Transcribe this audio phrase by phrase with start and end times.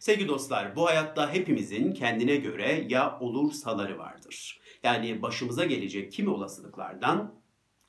[0.00, 4.60] Sevgili dostlar, bu hayatta hepimizin kendine göre ya olursaları vardır.
[4.82, 7.34] Yani başımıza gelecek kimi olasılıklardan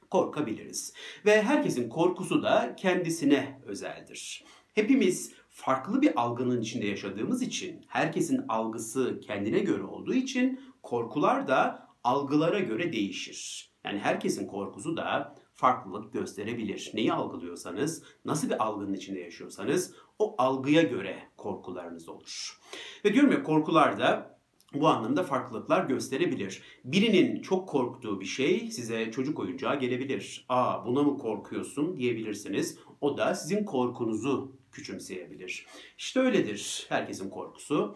[0.10, 0.94] korkabiliriz.
[1.26, 4.44] Ve herkesin korkusu da kendisine özeldir.
[4.74, 11.88] Hepimiz farklı bir algının içinde yaşadığımız için, herkesin algısı kendine göre olduğu için korkular da
[12.04, 13.72] algılara göre değişir.
[13.86, 16.92] Yani herkesin korkusu da farklılık gösterebilir.
[16.94, 22.60] Neyi algılıyorsanız, nasıl bir algının içinde yaşıyorsanız o algıya göre korkularınız olur.
[23.06, 24.40] Ve diyorum ya korkular da
[24.74, 26.62] bu anlamda farklılıklar gösterebilir.
[26.84, 30.46] Birinin çok korktuğu bir şey size çocuk oyuncağı gelebilir.
[30.50, 32.78] Aa buna mı korkuyorsun diyebilirsiniz.
[33.02, 35.66] O da sizin korkunuzu küçümseyebilir.
[35.98, 37.96] İşte öyledir herkesin korkusu.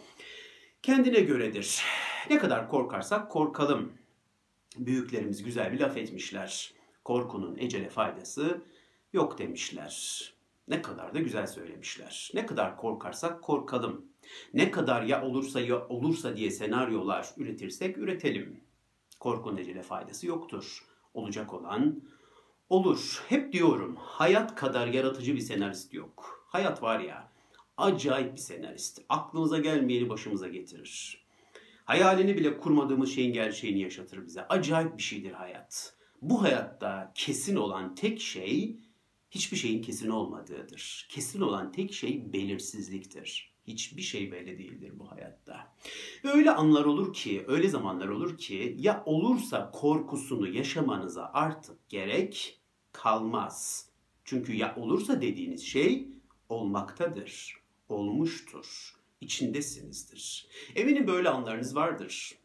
[0.82, 1.82] Kendine göredir.
[2.30, 3.94] Ne kadar korkarsak korkalım.
[4.78, 6.74] Büyüklerimiz güzel bir laf etmişler.
[7.04, 8.62] Korkunun ecele faydası
[9.14, 10.35] yok demişler.
[10.68, 12.32] Ne kadar da güzel söylemişler.
[12.34, 14.06] Ne kadar korkarsak korkalım.
[14.54, 18.60] Ne kadar ya olursa ya olursa diye senaryolar üretirsek üretelim.
[19.20, 20.86] Korkunun ecele faydası yoktur.
[21.14, 22.02] Olacak olan
[22.70, 23.24] olur.
[23.30, 26.46] Hep diyorum hayat kadar yaratıcı bir senarist yok.
[26.48, 27.32] Hayat var ya
[27.78, 29.02] acayip bir senarist.
[29.10, 31.26] Aklımıza gelmeyeni başımıza getirir.
[31.86, 34.48] Hayalini bile kurmadığımız şeyin gerçeğini yaşatır bize.
[34.48, 35.94] Acayip bir şeydir hayat.
[36.22, 38.80] Bu hayatta kesin olan tek şey
[39.36, 41.08] hiçbir şeyin kesin olmadığıdır.
[41.10, 43.56] Kesin olan tek şey belirsizliktir.
[43.68, 45.76] Hiçbir şey belli değildir bu hayatta.
[46.24, 52.60] Öyle anlar olur ki, öyle zamanlar olur ki ya olursa korkusunu yaşamanıza artık gerek
[52.92, 53.90] kalmaz.
[54.26, 56.08] Çünkü ya olursa dediğiniz şey
[56.50, 57.58] olmaktadır,
[57.90, 60.48] olmuştur, içindesinizdir.
[60.76, 62.36] Eminim böyle anlarınız vardır.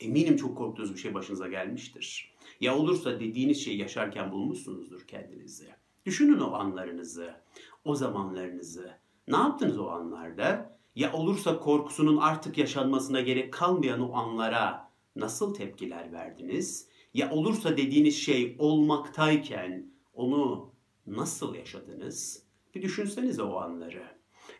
[0.00, 2.32] Eminim çok korktuğunuz bir şey başınıza gelmiştir.
[2.60, 5.85] Ya olursa dediğiniz şeyi yaşarken bulmuşsunuzdur kendinizi.
[6.06, 7.34] Düşünün o anlarınızı,
[7.84, 8.90] o zamanlarınızı.
[9.28, 10.78] Ne yaptınız o anlarda?
[10.94, 16.88] Ya olursa korkusunun artık yaşanmasına gerek kalmayan o anlara nasıl tepkiler verdiniz?
[17.14, 20.72] Ya olursa dediğiniz şey olmaktayken onu
[21.06, 22.42] nasıl yaşadınız?
[22.74, 24.02] Bir düşünsenize o anları.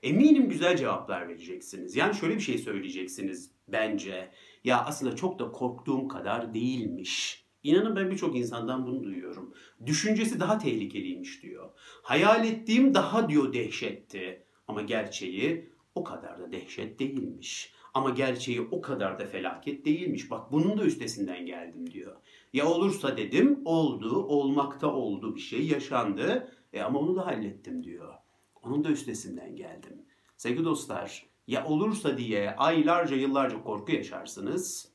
[0.03, 1.97] Eminim güzel cevaplar vereceksiniz.
[1.97, 4.31] Yani şöyle bir şey söyleyeceksiniz bence.
[4.65, 7.46] Ya aslında çok da korktuğum kadar değilmiş.
[7.66, 9.54] İnanın ben birçok insandan bunu duyuyorum.
[9.87, 11.71] Düşüncesi daha tehlikeliymiş diyor.
[12.03, 14.43] Hayal ettiğim daha diyor dehşetti.
[14.69, 17.72] Ama gerçeği o kadar da dehşet değilmiş.
[17.94, 20.31] Ama gerçeği o kadar da felaket değilmiş.
[20.31, 22.16] Bak bunun da üstesinden geldim diyor.
[22.53, 26.53] Ya olursa dedim oldu, olmakta oldu bir şey yaşandı.
[26.72, 28.15] E ama onu da hallettim diyor.
[28.62, 30.03] Onun da üstesinden geldim.
[30.37, 34.93] Sevgili dostlar, ya olursa diye aylarca yıllarca korku yaşarsınız.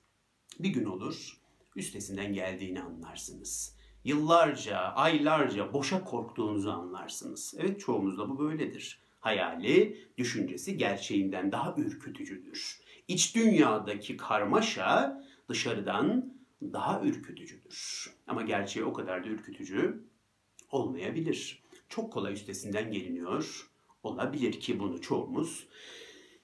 [0.59, 1.40] Bir gün olur,
[1.75, 3.75] üstesinden geldiğini anlarsınız.
[4.03, 7.53] Yıllarca, aylarca boşa korktuğunuzu anlarsınız.
[7.57, 9.01] Evet çoğumuzda bu böyledir.
[9.19, 12.81] Hayali, düşüncesi gerçeğinden daha ürkütücüdür.
[13.07, 18.09] İç dünyadaki karmaşa dışarıdan daha ürkütücüdür.
[18.27, 20.03] Ama gerçeği o kadar da ürkütücü
[20.71, 21.63] olmayabilir.
[21.89, 23.71] Çok kolay üstesinden geliniyor
[24.03, 25.67] olabilir ki bunu çoğumuz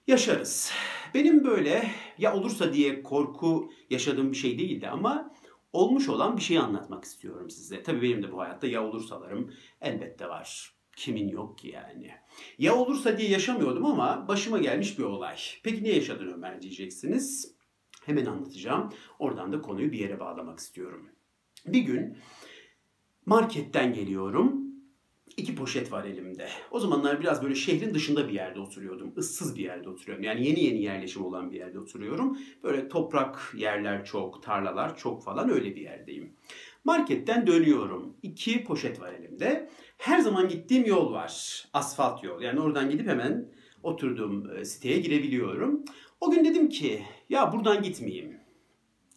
[0.07, 0.71] yaşarız.
[1.13, 5.33] Benim böyle ya olursa diye korku yaşadığım bir şey değildi ama
[5.73, 7.83] olmuş olan bir şeyi anlatmak istiyorum size.
[7.83, 10.73] Tabii benim de bu hayatta ya olursalarım elbette var.
[10.95, 12.11] Kimin yok ki yani.
[12.57, 15.37] Ya olursa diye yaşamıyordum ama başıma gelmiş bir olay.
[15.63, 17.55] Peki niye yaşadın Ömer diyeceksiniz.
[18.05, 18.93] Hemen anlatacağım.
[19.19, 21.09] Oradan da konuyu bir yere bağlamak istiyorum.
[21.65, 22.17] Bir gün
[23.25, 24.66] marketten geliyorum
[25.37, 26.47] iki poşet var elimde.
[26.71, 29.13] O zamanlar biraz böyle şehrin dışında bir yerde oturuyordum.
[29.17, 30.23] ıssız bir yerde oturuyorum.
[30.23, 32.37] Yani yeni yeni yerleşim olan bir yerde oturuyorum.
[32.63, 36.33] Böyle toprak yerler çok, tarlalar çok falan öyle bir yerdeyim.
[36.85, 38.13] Marketten dönüyorum.
[38.23, 39.69] İki poşet var elimde.
[39.97, 41.65] Her zaman gittiğim yol var.
[41.73, 42.41] Asfalt yol.
[42.41, 43.51] Yani oradan gidip hemen
[43.83, 45.85] oturduğum e, siteye girebiliyorum.
[46.21, 48.46] O gün dedim ki ya buradan gitmeyeyim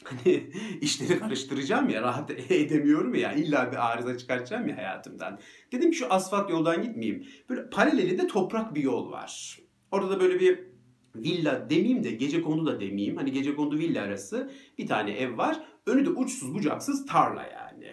[0.05, 0.51] hani
[0.81, 5.39] işleri karıştıracağım ya rahat edemiyorum ya illa bir arıza çıkartacağım ya hayatımdan.
[5.73, 7.27] Dedim şu asfalt yoldan gitmeyeyim.
[7.49, 9.59] Böyle paralelinde toprak bir yol var.
[9.91, 10.71] Orada da böyle bir
[11.17, 13.17] villa demeyeyim de gece kondu da demeyeyim.
[13.17, 15.65] Hani gece kondu villa arası bir tane ev var.
[15.87, 17.93] Önü de uçsuz bucaksız tarla yani.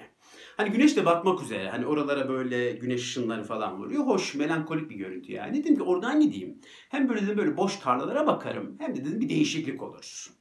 [0.57, 1.69] Hani güneş de batmak üzere.
[1.69, 4.05] Hani oralara böyle güneş ışınları falan vuruyor.
[4.05, 5.63] Hoş, melankolik bir görüntü yani.
[5.63, 6.61] Dedim ki oradan gideyim.
[6.89, 8.75] Hem böyle dedim böyle boş tarlalara bakarım.
[8.79, 10.36] Hem de dedim bir değişiklik olur.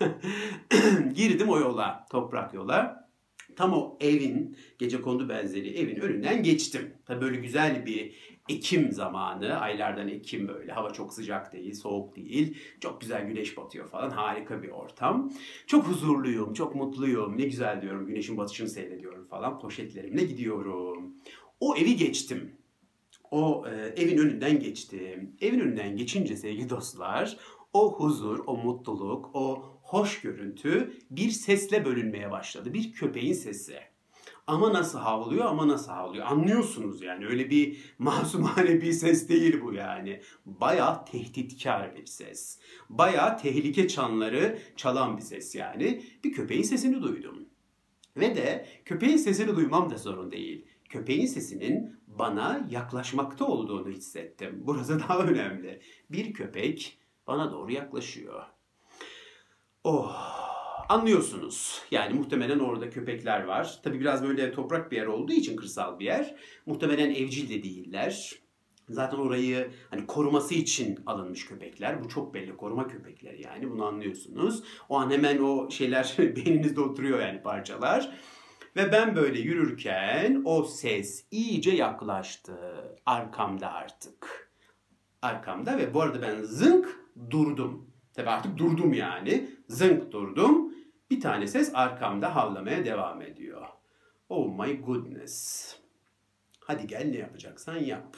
[1.14, 3.08] Girdim o yola, toprak yola.
[3.56, 6.92] Tam o evin, gece kondu benzeri evin önünden geçtim.
[7.06, 8.14] Tabi böyle güzel bir
[8.48, 10.72] Ekim zamanı, aylardan Ekim böyle.
[10.72, 12.56] Hava çok sıcak değil, soğuk değil.
[12.80, 14.10] Çok güzel güneş batıyor falan.
[14.10, 15.32] Harika bir ortam.
[15.66, 17.38] Çok huzurluyum, çok mutluyum.
[17.38, 19.58] Ne güzel diyorum, güneşin batışını seyrediyorum falan.
[19.58, 21.14] Poşetlerimle gidiyorum.
[21.60, 22.52] O evi geçtim.
[23.30, 25.36] o e, evin önünden geçtim.
[25.40, 27.36] Evin önünden geçince sevgili dostlar
[27.72, 32.74] o huzur, o mutluluk, o hoş görüntü bir sesle bölünmeye başladı.
[32.74, 33.78] Bir köpeğin sesi.
[34.46, 36.26] Ama nasıl havlıyor ama nasıl havlıyor.
[36.26, 40.20] Anlıyorsunuz yani öyle bir masumane bir ses değil bu yani.
[40.46, 42.58] Baya tehditkar bir ses.
[42.90, 46.02] Baya tehlike çanları çalan bir ses yani.
[46.24, 47.48] Bir köpeğin sesini duydum.
[48.16, 50.66] Ve de köpeğin sesini duymam da sorun değil.
[50.88, 54.62] Köpeğin sesinin bana yaklaşmakta olduğunu hissettim.
[54.64, 55.80] Burası daha önemli.
[56.10, 58.42] Bir köpek bana doğru yaklaşıyor.
[59.84, 60.42] Oh
[60.92, 61.82] anlıyorsunuz.
[61.90, 63.80] Yani muhtemelen orada köpekler var.
[63.82, 66.34] Tabi biraz böyle toprak bir yer olduğu için kırsal bir yer.
[66.66, 68.32] Muhtemelen evcil de değiller.
[68.88, 72.04] Zaten orayı hani koruması için alınmış köpekler.
[72.04, 74.62] Bu çok belli koruma köpekleri yani bunu anlıyorsunuz.
[74.88, 78.16] O an hemen o şeyler beyninizde oturuyor yani parçalar.
[78.76, 82.54] Ve ben böyle yürürken o ses iyice yaklaştı.
[83.06, 84.51] Arkamda artık.
[85.22, 87.90] Arkamda ve bu arada ben zınk durdum.
[88.14, 89.48] Tabi artık durdum yani.
[89.68, 90.74] Zınk durdum.
[91.10, 93.66] Bir tane ses arkamda havlamaya devam ediyor.
[94.28, 95.66] Oh my goodness.
[96.60, 98.16] Hadi gel ne yapacaksan yap.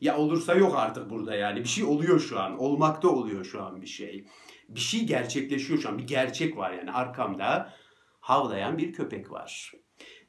[0.00, 1.60] Ya olursa yok artık burada yani.
[1.60, 2.58] Bir şey oluyor şu an.
[2.58, 4.26] Olmakta oluyor şu an bir şey.
[4.68, 5.98] Bir şey gerçekleşiyor şu an.
[5.98, 7.72] Bir gerçek var yani arkamda
[8.20, 9.72] havlayan bir köpek var.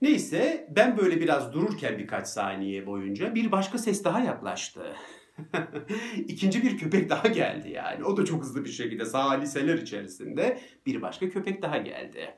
[0.01, 4.95] Neyse ben böyle biraz dururken birkaç saniye boyunca bir başka ses daha yaklaştı.
[6.27, 8.03] İkinci bir köpek daha geldi yani.
[8.05, 12.35] O da çok hızlı bir şekilde saliseler içerisinde bir başka köpek daha geldi.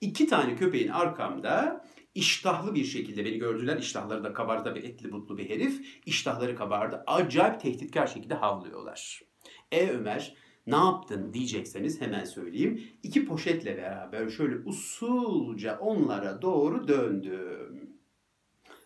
[0.00, 3.76] İki tane köpeğin arkamda iştahlı bir şekilde beni gördüler.
[3.76, 6.02] İştahları da kabardı bir etli butlu bir herif.
[6.06, 7.04] İştahları kabardı.
[7.06, 9.20] Acayip tehditkar şekilde havlıyorlar.
[9.72, 10.36] E Ömer
[10.66, 12.82] ne yaptın diyecekseniz hemen söyleyeyim.
[13.02, 17.90] İki poşetle beraber şöyle usulca onlara doğru döndüm.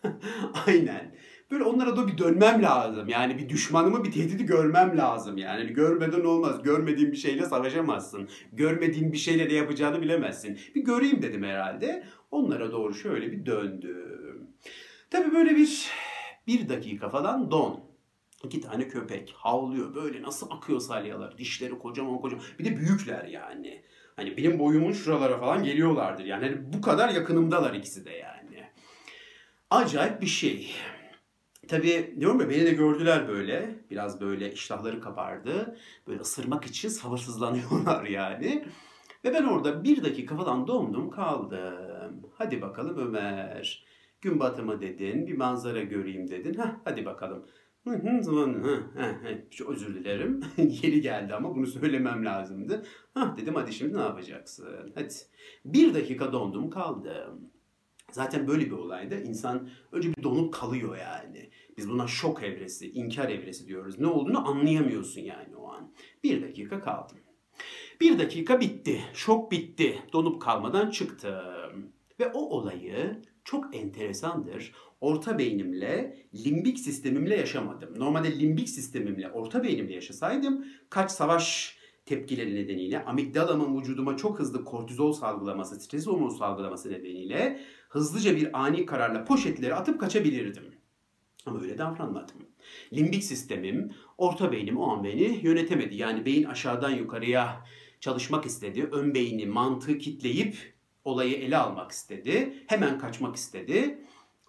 [0.67, 1.15] Aynen.
[1.55, 3.09] Böyle onlara da bir dönmem lazım.
[3.09, 5.39] Yani bir düşmanımı, bir tehdidi görmem lazım.
[5.39, 6.63] Yani görmeden olmaz.
[6.63, 8.29] Görmediğin bir şeyle savaşamazsın.
[8.53, 10.59] Görmediğin bir şeyle de yapacağını bilemezsin.
[10.75, 12.05] Bir göreyim dedim herhalde.
[12.31, 14.51] Onlara doğru şöyle bir döndüm.
[15.11, 15.91] Tabii böyle bir
[16.47, 17.81] bir dakika falan don.
[18.45, 19.95] İki tane köpek havlıyor.
[19.95, 21.39] Böyle nasıl akıyor salyalar.
[21.39, 22.45] Dişleri kocaman kocaman.
[22.59, 23.83] Bir de büyükler yani.
[24.17, 26.25] Hani benim boyumun şuralara falan geliyorlardır.
[26.25, 28.65] Yani hani bu kadar yakınımdalar ikisi de yani.
[29.71, 30.75] Acayip bir şey.
[31.69, 33.85] Tabii diyorum ya beni de gördüler böyle.
[33.91, 35.77] Biraz böyle iştahları kabardı.
[36.07, 38.65] Böyle ısırmak için sabırsızlanıyorlar yani.
[39.25, 42.23] Ve ben orada bir dakika falan dondum kaldım.
[42.39, 43.85] Hadi bakalım Ömer.
[44.21, 46.55] Gün batımı dedin, bir manzara göreyim dedin.
[46.55, 47.47] Hah, hadi bakalım.
[47.85, 48.85] Hı.
[49.69, 50.41] özür dilerim.
[50.57, 52.83] Yeri geldi ama bunu söylemem lazımdı.
[53.15, 54.93] Hah dedim hadi şimdi ne yapacaksın?
[54.95, 55.15] Hadi.
[55.65, 57.51] Bir dakika dondum kaldım.
[58.15, 61.51] Zaten böyle bir olayda insan önce bir donup kalıyor yani.
[61.77, 63.99] Biz buna şok evresi, inkar evresi diyoruz.
[63.99, 65.93] Ne olduğunu anlayamıyorsun yani o an.
[66.25, 67.19] Bir dakika kaldım.
[68.01, 69.01] Bir dakika bitti.
[69.15, 69.99] Şok bitti.
[70.13, 71.93] Donup kalmadan çıktım.
[72.21, 74.73] Ve o olayı çok enteresandır.
[75.01, 77.99] Orta beynimle, limbik sistemimle yaşamadım.
[77.99, 81.77] Normalde limbik sistemimle, orta beynimle yaşasaydım kaç savaş
[82.07, 88.87] tepkileri nedeniyle amigdalamın vücuduma çok hızlı kortizol salgılaması, stres hormonu salgılaması nedeniyle hızlıca bir ani
[88.87, 90.74] kararla poşetleri atıp kaçabilirdim.
[91.47, 92.37] Ama öyle davranmadım.
[92.93, 95.97] Limbik sistemim, orta beynim o an beni yönetemedi.
[95.97, 97.65] Yani beyin aşağıdan yukarıya
[98.01, 98.89] çalışmak istedi.
[98.93, 102.65] Ön beyni mantığı kitleyip olayı ele almak istedi.
[102.67, 103.99] Hemen kaçmak istedi.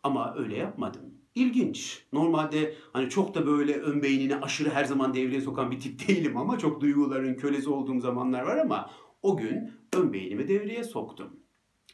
[0.04, 1.02] Ama öyle yapmadım.
[1.36, 2.04] İlginç.
[2.14, 6.38] Normalde hani çok da böyle ön beynini aşırı her zaman devreye sokan bir tip değilim
[6.38, 8.90] ama çok duyguların kölesi olduğum zamanlar var ama
[9.22, 11.40] o gün ön beynimi devreye soktum.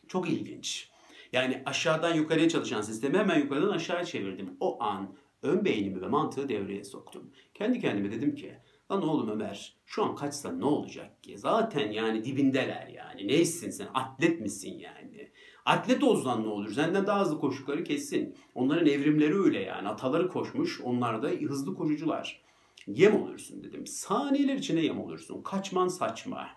[0.07, 0.89] Çok ilginç.
[1.31, 4.57] Yani aşağıdan yukarıya çalışan sistemi hemen yukarıdan aşağıya çevirdim.
[4.59, 7.31] O an ön beynimi ve mantığı devreye soktum.
[7.53, 8.55] Kendi kendime dedim ki
[8.91, 11.37] Lan oğlum Ömer şu an kaçsa ne olacak ki?
[11.37, 13.27] Zaten yani dibindeler yani.
[13.27, 13.87] Neysin sen?
[13.93, 15.31] Atlet misin yani?
[15.65, 16.73] Atlet olsan ne olur?
[16.73, 18.35] Senden daha hızlı koşukları kessin.
[18.55, 19.87] Onların evrimleri öyle yani.
[19.87, 20.81] Ataları koşmuş.
[20.81, 22.41] Onlar da hızlı koşucular.
[22.87, 23.87] Yem olursun dedim.
[23.87, 25.41] Saniyeler içinde yem olursun.
[25.41, 26.47] Kaçman saçma.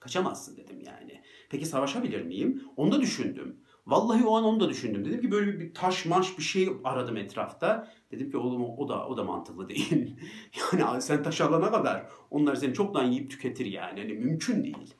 [0.00, 1.22] Kaçamazsın dedim yani.
[1.50, 2.64] Peki savaşabilir miyim?
[2.76, 3.56] Onu da düşündüm.
[3.86, 5.04] Vallahi o an onu da düşündüm.
[5.04, 7.92] Dedim ki böyle bir taş maş bir şey aradım etrafta.
[8.10, 10.16] Dedim ki oğlum o da o da mantıklı değil.
[10.78, 14.00] yani sen taş alana kadar onlar seni çoktan yiyip tüketir yani.
[14.00, 14.94] yani mümkün değil.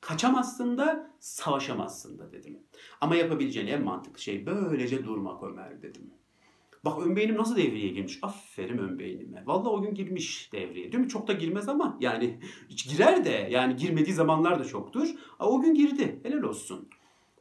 [0.00, 2.58] Kaçamazsın da savaşamazsın da dedim.
[3.00, 6.10] Ama yapabileceğin en mantıklı şey böylece durmak Ömer dedim.
[6.84, 8.18] Bak ön beynim nasıl devreye girmiş?
[8.22, 9.42] Aferin ön beynime.
[9.46, 10.92] Vallahi o gün girmiş devreye.
[10.92, 11.08] Değil mi?
[11.08, 15.08] Çok da girmez ama yani hiç girer de yani girmediği zamanlar da çoktur.
[15.38, 16.20] O gün girdi.
[16.22, 16.88] Helal olsun.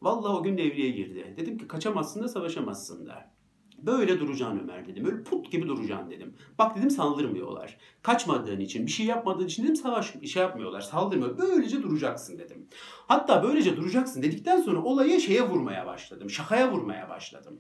[0.06, 1.34] Vallahi o gün devreye girdi.
[1.38, 3.32] Dedim ki kaçamazsın da savaşamazsın da.
[3.78, 5.06] Böyle duracaksın Ömer dedim.
[5.06, 6.36] Böyle put gibi duracaksın dedim.
[6.60, 7.78] Bak dedim saldırmıyorlar.
[8.02, 11.38] Kaçmadığın için, bir şey yapmadığın için dedim savaş şey yapmıyorlar, saldırmıyor.
[11.38, 12.68] Böylece duracaksın dedim.
[13.08, 16.30] Hatta böylece duracaksın dedikten sonra olayı şeye vurmaya başladım.
[16.30, 17.60] Şakaya vurmaya başladım.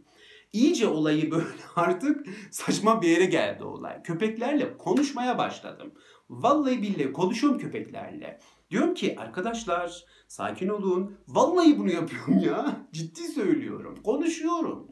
[0.53, 4.03] İyice olayı böyle artık saçma bir yere geldi olay.
[4.03, 5.93] Köpeklerle konuşmaya başladım.
[6.29, 8.39] Vallahi billahi konuşuyorum köpeklerle.
[8.69, 11.17] Diyorum ki arkadaşlar sakin olun.
[11.27, 12.87] Vallahi bunu yapıyorum ya.
[12.93, 13.95] Ciddi söylüyorum.
[14.03, 14.87] Konuşuyorum.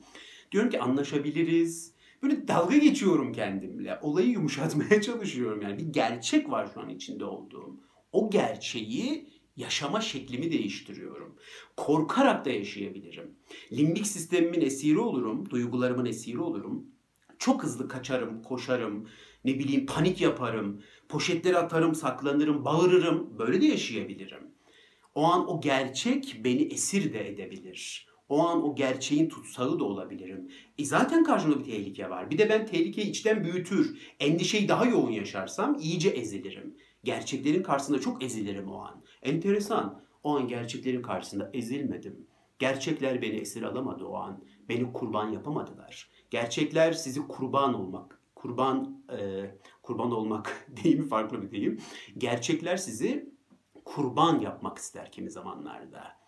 [0.51, 1.94] Diyorum ki anlaşabiliriz.
[2.24, 4.00] Böyle dalga geçiyorum kendimle.
[4.01, 5.62] Olayı yumuşatmaya çalışıyorum.
[5.62, 7.80] Yani bir gerçek var şu an içinde olduğum.
[8.12, 11.36] O gerçeği yaşama şeklimi değiştiriyorum.
[11.77, 13.36] Korkarak da yaşayabilirim.
[13.72, 16.88] Limbik sistemimin esiri olurum, duygularımın esiri olurum.
[17.39, 19.08] Çok hızlı kaçarım, koşarım,
[19.46, 20.82] ne bileyim panik yaparım,
[21.13, 23.39] poşetleri atarım, saklanırım, bağırırım.
[23.39, 24.51] Böyle de yaşayabilirim.
[25.15, 28.08] O an o gerçek beni esir de edebilir.
[28.29, 30.51] O an o gerçeğin tutsağı da olabilirim.
[30.77, 32.32] E zaten karşımda bir tehlike var.
[32.32, 36.77] Bir de ben tehlikeyi içten büyütür, endişeyi daha yoğun yaşarsam iyice ezilirim.
[37.03, 39.03] Gerçeklerin karşısında çok ezilirim o an.
[39.22, 40.03] Enteresan.
[40.24, 42.27] O an gerçeklerin karşısında ezilmedim.
[42.60, 44.43] Gerçekler beni esir alamadı o an.
[44.70, 46.10] Beni kurban yapamadılar.
[46.29, 49.20] Gerçekler sizi kurban olmak, kurban e,
[49.84, 51.82] kurban olmak deyimi farklı bir deyim.
[52.18, 53.34] Gerçekler sizi
[53.86, 56.24] kurban yapmak ister kimi zamanlarda.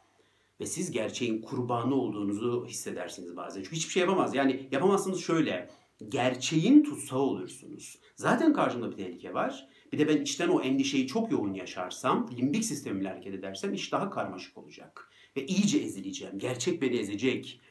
[0.60, 3.64] Ve siz gerçeğin kurbanı olduğunuzu hissedersiniz bazen.
[3.64, 4.36] Çünkü hiçbir şey yapamaz.
[4.36, 5.70] Yani yapamazsınız şöyle.
[6.10, 8.00] Gerçeğin tutsağı olursunuz.
[8.16, 9.68] Zaten karşımda bir tehlike var.
[9.92, 14.10] Bir de ben içten o endişeyi çok yoğun yaşarsam, limbik sistemimle hareket edersem iş daha
[14.10, 15.10] karmaşık olacak.
[15.38, 16.40] Ve iyice ezileceğim.
[16.40, 17.62] Gerçek beni ezecek.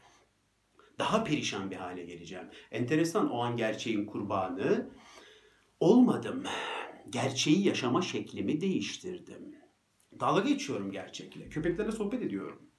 [0.99, 2.45] Daha perişan bir hale geleceğim.
[2.71, 4.91] Enteresan o an gerçeğin kurbanı
[5.81, 6.45] olmadım.
[7.11, 9.55] Gerçeği yaşama şeklimi değiştirdim.
[10.21, 11.49] Dalga geçiyorum gerçekle.
[11.49, 12.71] Köpeklerle sohbet ediyorum.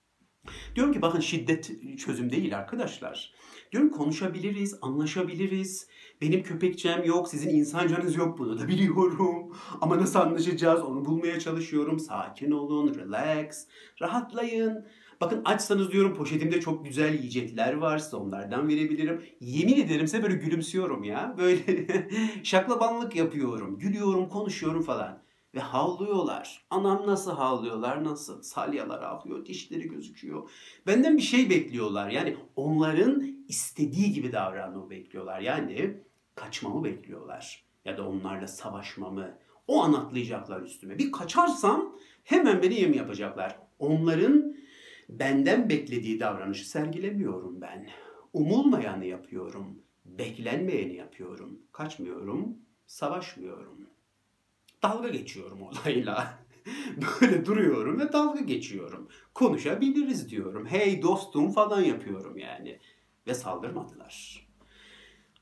[0.75, 3.33] Diyorum ki bakın şiddet çözüm değil arkadaşlar.
[3.71, 5.87] Diyorum konuşabiliriz, anlaşabiliriz.
[6.21, 9.55] Benim köpekçem yok, sizin insancanız yok bunu da biliyorum.
[9.81, 11.99] Ama nasıl anlaşacağız onu bulmaya çalışıyorum.
[11.99, 13.67] Sakin olun, relax,
[14.01, 14.87] rahatlayın.
[15.21, 19.23] Bakın açsanız diyorum poşetimde çok güzel yiyecekler var size onlardan verebilirim.
[19.39, 21.35] Yemin ederim size böyle gülümsüyorum ya.
[21.37, 21.87] Böyle
[22.43, 25.25] şaklabanlık yapıyorum, gülüyorum, konuşuyorum falan.
[25.55, 26.65] Ve havlıyorlar.
[26.69, 28.41] Anam nasıl havlıyorlar nasıl?
[28.41, 30.49] Salyalar havlıyor, dişleri gözüküyor.
[30.87, 32.09] Benden bir şey bekliyorlar.
[32.09, 35.39] Yani onların istediği gibi davranmamı bekliyorlar.
[35.39, 35.97] Yani
[36.35, 37.65] kaçmamı bekliyorlar.
[37.85, 39.37] Ya da onlarla savaşmamı.
[39.67, 40.97] O an atlayacaklar üstüme.
[40.97, 43.59] Bir kaçarsam hemen beni yem yapacaklar.
[43.79, 44.55] Onların
[45.09, 47.89] benden beklediği davranışı sergilemiyorum ben.
[48.33, 49.83] Umulmayanı yapıyorum.
[50.05, 51.59] Beklenmeyeni yapıyorum.
[51.71, 53.95] Kaçmıyorum, savaşmıyorum
[54.85, 56.39] dalga geçiyorum olayla.
[57.21, 59.09] Böyle duruyorum ve dalga geçiyorum.
[59.33, 60.65] Konuşabiliriz diyorum.
[60.65, 62.79] Hey dostum falan yapıyorum yani.
[63.27, 64.45] Ve saldırmadılar.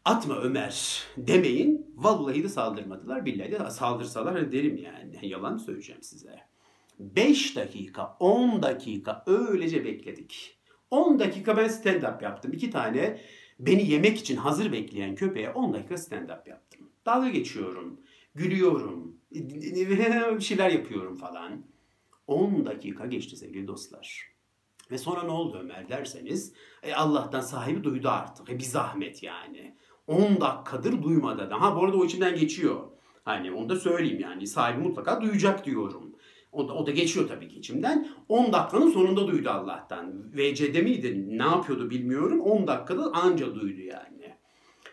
[0.05, 1.93] Atma Ömer demeyin.
[1.95, 3.25] Vallahi de saldırmadılar.
[3.25, 5.19] Billahi de saldırsalar derim yani.
[5.21, 6.39] Yalan söyleyeceğim size.
[6.99, 10.59] 5 dakika, 10 dakika öylece bekledik.
[10.91, 12.53] 10 dakika ben stand-up yaptım.
[12.53, 13.21] İki tane
[13.59, 16.89] beni yemek için hazır bekleyen köpeğe 10 dakika stand-up yaptım.
[17.05, 17.99] Dalga geçiyorum,
[18.35, 21.65] gülüyorum, bir şeyler yapıyorum falan.
[22.27, 24.33] 10 dakika geçti sevgili dostlar.
[24.91, 28.49] Ve sonra ne oldu Ömer derseniz e, Allah'tan sahibi duydu artık.
[28.49, 29.75] E, bir zahmet yani.
[30.07, 31.61] 10 dakikadır duymadı adam.
[31.61, 32.83] Ha bu arada o içinden geçiyor.
[33.25, 36.12] Hani onu da söyleyeyim yani sahibi mutlaka duyacak diyorum.
[36.53, 38.07] O da, o da geçiyor tabii ki içimden.
[38.29, 40.33] 10 dakikanın sonunda duydu Allah'tan.
[40.33, 42.41] VC'de miydi ne yapıyordu bilmiyorum.
[42.41, 44.35] 10 dakikada anca duydu yani.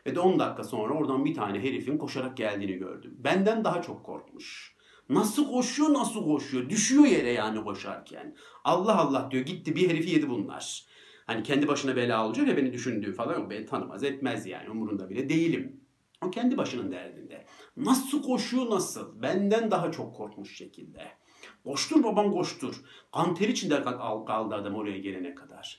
[0.06, 3.16] Ve de 10 dakika sonra oradan bir tane herifin koşarak geldiğini gördüm.
[3.18, 4.76] Benden daha çok korkmuş.
[5.08, 6.68] Nasıl koşuyor nasıl koşuyor.
[6.68, 8.36] Düşüyor yere yani koşarken.
[8.64, 10.86] Allah Allah diyor gitti bir herifi yedi bunlar.
[11.26, 13.50] Hani kendi başına bela olacak ya beni düşündüğü falan yok.
[13.50, 15.80] Beni tanımaz etmez yani umurunda bile değilim.
[16.26, 17.44] O kendi başının derdinde.
[17.76, 19.22] Nasıl koşuyor nasıl?
[19.22, 21.19] Benden daha çok korkmuş şekilde.
[21.64, 22.74] Koştur babam koştur.
[23.12, 25.78] Kanter içinde kaldı adam oraya gelene kadar.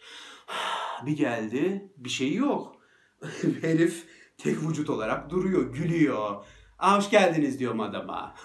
[1.06, 2.76] Bir geldi bir şey yok.
[3.62, 6.46] Herif tek vücut olarak duruyor, gülüyor.
[6.80, 8.36] Aa, hoş geldiniz diyorum adama.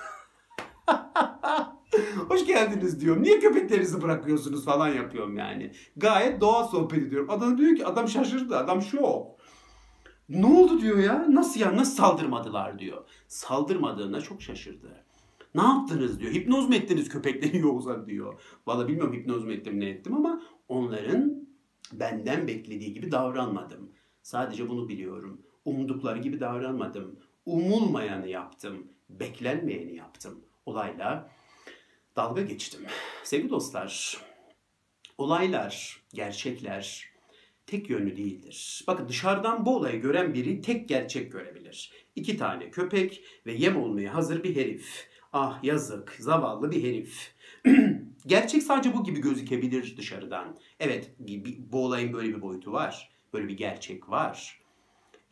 [2.29, 3.23] hoş geldiniz diyorum.
[3.23, 5.73] Niye köpeklerinizi bırakıyorsunuz falan yapıyorum yani.
[5.97, 7.31] Gayet doğal sohbet ediyorum.
[7.31, 8.57] Adam diyor ki adam şaşırdı.
[8.57, 9.37] Adam şok.
[10.29, 11.27] Ne oldu diyor ya?
[11.29, 11.77] Nasıl ya?
[11.77, 13.05] Nasıl saldırmadılar diyor.
[13.29, 15.06] Saldırmadığına çok şaşırdı.
[15.57, 16.33] Ne yaptınız diyor.
[16.33, 18.41] Hipnoz mu ettiniz köpekleri yoksa diyor.
[18.67, 21.49] Valla bilmiyorum hipnoz mu ettim ne ettim ama onların
[21.93, 23.93] benden beklediği gibi davranmadım.
[24.23, 25.43] Sadece bunu biliyorum.
[25.65, 27.21] Umdukları gibi davranmadım.
[27.47, 28.87] Umulmayanı yaptım.
[29.11, 30.45] Beklenmeyeni yaptım.
[30.67, 31.31] Olayla
[32.17, 32.81] dalga geçtim.
[33.25, 34.19] Sevgili dostlar,
[35.19, 37.05] olaylar, gerçekler
[37.67, 38.85] tek yönlü değildir.
[38.87, 41.93] Bakın dışarıdan bu olayı gören biri tek gerçek görebilir.
[42.17, 45.09] İki tane köpek ve yem olmaya hazır bir herif.
[45.33, 47.35] Ah yazık, zavallı bir herif.
[48.27, 50.59] Gerçek sadece bu gibi gözükebilir dışarıdan.
[50.81, 51.11] Evet,
[51.59, 53.11] bu olayın böyle bir boyutu var.
[53.33, 54.61] Böyle bir gerçek var.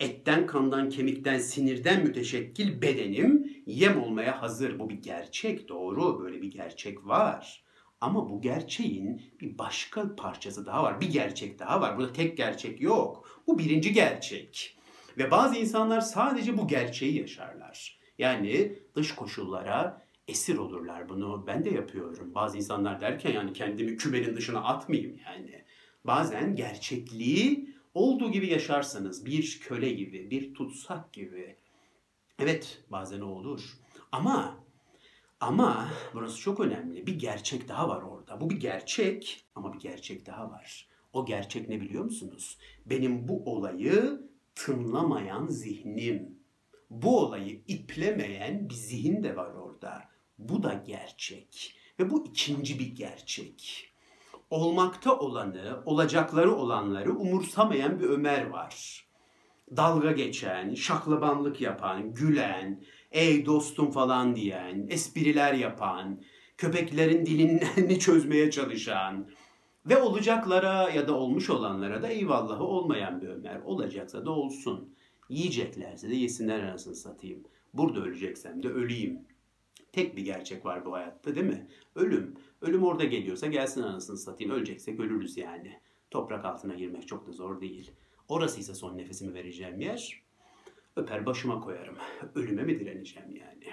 [0.00, 4.78] Etten, kandan, kemikten, sinirden müteşekkil bedenim yem olmaya hazır.
[4.78, 6.20] Bu bir gerçek, doğru.
[6.20, 7.64] Böyle bir gerçek var.
[8.00, 11.00] Ama bu gerçeğin bir başka parçası daha var.
[11.00, 11.98] Bir gerçek daha var.
[11.98, 13.42] Burada tek gerçek yok.
[13.46, 14.78] Bu birinci gerçek.
[15.18, 17.98] Ve bazı insanlar sadece bu gerçeği yaşarlar.
[18.18, 21.08] Yani dış koşullara esir olurlar.
[21.08, 22.34] Bunu ben de yapıyorum.
[22.34, 25.64] Bazı insanlar derken yani kendimi kümenin dışına atmayayım yani.
[26.04, 31.56] Bazen gerçekliği olduğu gibi yaşarsanız bir köle gibi, bir tutsak gibi.
[32.38, 33.78] Evet bazen o olur.
[34.12, 34.64] Ama
[35.40, 37.06] ama burası çok önemli.
[37.06, 38.40] Bir gerçek daha var orada.
[38.40, 40.88] Bu bir gerçek ama bir gerçek daha var.
[41.12, 42.58] O gerçek ne biliyor musunuz?
[42.86, 44.22] Benim bu olayı
[44.54, 46.38] tınlamayan zihnim.
[46.90, 50.02] Bu olayı iplemeyen bir zihin de var orada.
[50.38, 51.76] Bu da gerçek.
[52.00, 53.90] Ve bu ikinci bir gerçek.
[54.50, 59.04] Olmakta olanı, olacakları olanları umursamayan bir Ömer var.
[59.76, 66.22] Dalga geçen, şaklabanlık yapan, gülen, ey dostum falan diyen, espriler yapan,
[66.56, 69.28] köpeklerin dilini çözmeye çalışan
[69.86, 73.60] ve olacaklara ya da olmuş olanlara da eyvallahı olmayan bir Ömer.
[73.64, 74.93] Olacaksa da olsun.
[75.28, 77.44] Yiyeceklerse de yesinler anasını satayım.
[77.74, 79.18] Burada öleceksem de öleyim.
[79.92, 81.66] Tek bir gerçek var bu hayatta değil mi?
[81.94, 82.34] Ölüm.
[82.60, 84.52] Ölüm orada geliyorsa gelsin anasını satayım.
[84.52, 85.80] Öleceksek ölürüz yani.
[86.10, 87.90] Toprak altına girmek çok da zor değil.
[88.28, 90.22] Orası ise son nefesimi vereceğim yer.
[90.96, 91.96] Öper başıma koyarım.
[92.34, 93.64] Ölüme mi direneceğim yani?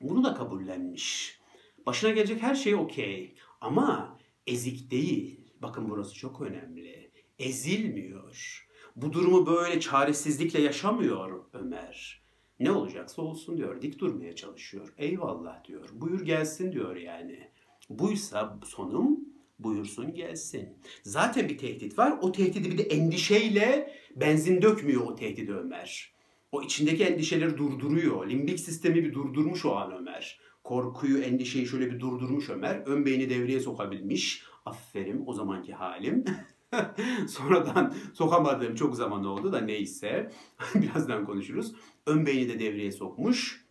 [0.00, 1.38] Bunu da kabullenmiş.
[1.86, 3.34] Başına gelecek her şey okey.
[3.60, 5.40] Ama ezik değil.
[5.62, 7.10] Bakın burası çok önemli.
[7.38, 8.65] Ezilmiyor.
[8.96, 12.22] Bu durumu böyle çaresizlikle yaşamıyor Ömer.
[12.60, 13.82] Ne olacaksa olsun diyor.
[13.82, 14.94] Dik durmaya çalışıyor.
[14.98, 15.88] Eyvallah diyor.
[15.92, 17.50] Buyur gelsin diyor yani.
[17.90, 19.20] Buysa sonum
[19.58, 20.68] buyursun gelsin.
[21.02, 22.18] Zaten bir tehdit var.
[22.20, 26.12] O tehdidi bir de endişeyle benzin dökmüyor o tehdidi Ömer.
[26.52, 28.30] O içindeki endişeleri durduruyor.
[28.30, 30.40] Limbik sistemi bir durdurmuş o an Ömer.
[30.64, 32.82] Korkuyu, endişeyi şöyle bir durdurmuş Ömer.
[32.86, 34.42] Ön beyni devreye sokabilmiş.
[34.64, 36.24] Aferin o zamanki halim.
[37.28, 40.32] Sonradan sokamadığım çok zaman oldu da neyse.
[40.74, 41.74] Birazdan konuşuruz.
[42.06, 43.66] Ön beyni de devreye sokmuş.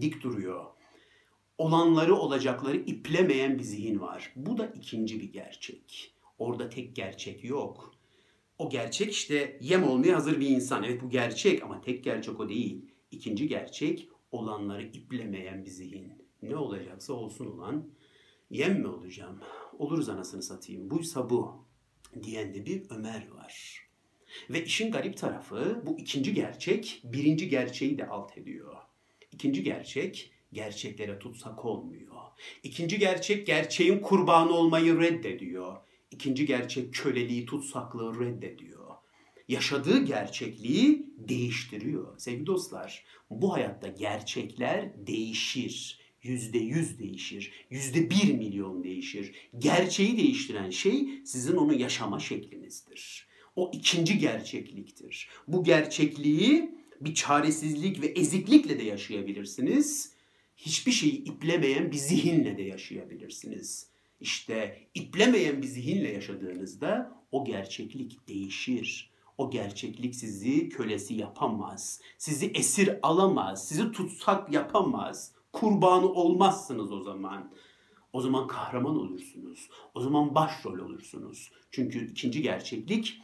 [0.00, 0.64] Dik duruyor.
[1.58, 4.32] Olanları olacakları iplemeyen bir zihin var.
[4.36, 6.14] Bu da ikinci bir gerçek.
[6.38, 7.94] Orada tek gerçek yok.
[8.58, 10.82] O gerçek işte yem olmaya hazır bir insan.
[10.82, 12.84] Evet bu gerçek ama tek gerçek o değil.
[13.10, 16.12] İkinci gerçek olanları iplemeyen bir zihin.
[16.42, 17.88] Ne olacaksa olsun olan
[18.50, 19.40] yem mi olacağım?
[19.78, 20.90] Oluruz anasını satayım.
[20.90, 21.67] Buysa bu
[22.22, 23.84] diyen de bir Ömer var.
[24.50, 28.76] Ve işin garip tarafı bu ikinci gerçek birinci gerçeği de alt ediyor.
[29.32, 32.16] İkinci gerçek gerçeklere tutsak olmuyor.
[32.62, 35.76] İkinci gerçek gerçeğin kurbanı olmayı reddediyor.
[36.10, 38.78] İkinci gerçek köleliği, tutsaklığı reddediyor.
[39.48, 42.18] Yaşadığı gerçekliği değiştiriyor.
[42.18, 46.00] Sevgili dostlar, bu hayatta gerçekler değişir.
[46.28, 47.52] Yüzde yüz değişir.
[47.70, 49.32] Yüzde bir milyon değişir.
[49.58, 53.28] Gerçeği değiştiren şey sizin onu yaşama şeklinizdir.
[53.56, 55.28] O ikinci gerçekliktir.
[55.48, 60.12] Bu gerçekliği bir çaresizlik ve eziklikle de yaşayabilirsiniz.
[60.56, 63.86] Hiçbir şeyi iplemeyen bir zihinle de yaşayabilirsiniz.
[64.20, 69.10] İşte iplemeyen bir zihinle yaşadığınızda o gerçeklik değişir.
[69.38, 72.00] O gerçeklik sizi kölesi yapamaz.
[72.18, 73.68] Sizi esir alamaz.
[73.68, 75.32] Sizi tutsak yapamaz.
[75.52, 77.52] Kurbanı olmazsınız o zaman.
[78.12, 79.68] O zaman kahraman olursunuz.
[79.94, 81.50] O zaman başrol olursunuz.
[81.70, 83.20] Çünkü ikinci gerçeklik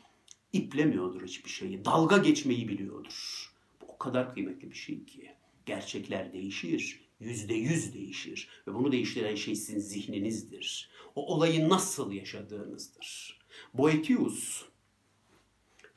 [0.52, 1.84] iplemiyordur hiçbir şeyi.
[1.84, 3.50] Dalga geçmeyi biliyordur.
[3.80, 5.30] Bu o kadar kıymetli bir şey ki.
[5.66, 8.48] Gerçekler değişir yüzde yüz değişir.
[8.68, 10.90] Ve bunu değiştiren şey sizin zihninizdir.
[11.14, 13.40] O olayı nasıl yaşadığınızdır.
[13.74, 14.64] Boetius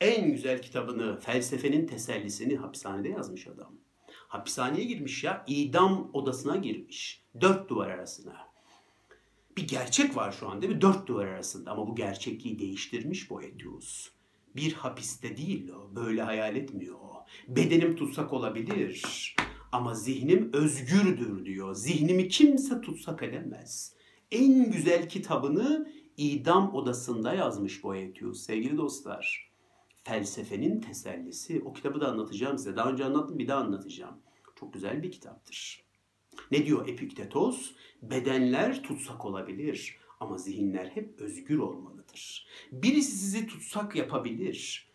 [0.00, 3.74] en güzel kitabını, felsefenin tesellisini hapishanede yazmış adam.
[4.28, 7.22] Hapishaneye girmiş ya, idam odasına girmiş.
[7.40, 8.48] Dört duvar arasına.
[9.56, 10.80] Bir gerçek var şu an değil mi?
[10.80, 14.10] Dört duvar arasında ama bu gerçekliği değiştirmiş Boetius.
[14.56, 17.24] Bir hapiste değil o, böyle hayal etmiyor o.
[17.48, 19.02] Bedenim tutsak olabilir
[19.72, 21.74] ama zihnim özgürdür diyor.
[21.74, 23.94] Zihnimi kimse tutsak edemez.
[24.32, 29.47] En güzel kitabını idam odasında yazmış Boetius sevgili dostlar.
[30.08, 31.62] Felsefenin tesellisi.
[31.64, 32.76] O kitabı da anlatacağım size.
[32.76, 34.16] Daha önce anlattım bir daha anlatacağım.
[34.60, 35.84] Çok güzel bir kitaptır.
[36.50, 37.72] Ne diyor Epiktetos?
[38.02, 42.46] Bedenler tutsak olabilir Ama zihinler hep özgür olmalıdır.
[42.72, 44.88] Birisi sizi tutsak yapabilir.